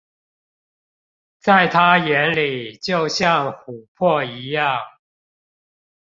[1.39, 4.79] 在他眼裡就像琥珀一樣